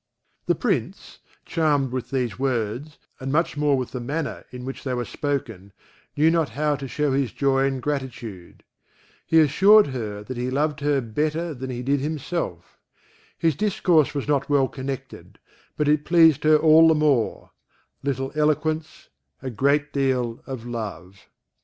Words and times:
The 0.47 0.55
Prince, 0.55 1.19
charmed 1.45 1.91
with 1.91 2.09
these 2.09 2.39
words, 2.39 2.97
and 3.19 3.31
much 3.31 3.55
more 3.55 3.77
with 3.77 3.91
the 3.91 3.99
manner 3.99 4.45
in 4.49 4.65
which 4.65 4.83
they 4.83 4.95
were 4.95 5.05
spoken, 5.05 5.73
knew 6.17 6.31
not 6.31 6.49
how 6.57 6.75
to 6.77 6.87
shew 6.87 7.11
his 7.11 7.31
joy 7.31 7.65
and 7.67 7.79
gratitude; 7.79 8.63
he 9.27 9.39
assured 9.39 9.85
her, 9.93 10.23
that 10.23 10.37
he 10.37 10.49
loved 10.49 10.79
her 10.79 11.01
better 11.01 11.53
than 11.53 11.69
he 11.69 11.83
did 11.83 11.99
himself; 11.99 12.79
his 13.37 13.55
discourse 13.55 14.15
was 14.15 14.27
not 14.27 14.49
well 14.49 14.67
connected, 14.67 15.37
but 15.77 15.87
it 15.87 16.03
pleased 16.03 16.45
her 16.45 16.57
all 16.57 16.87
the 16.87 16.95
more; 16.95 17.51
little 18.01 18.31
eloquence, 18.33 19.09
a 19.43 19.51
great 19.51 19.93
deal 19.93 20.41
of 20.47 20.65
love. 20.65 21.27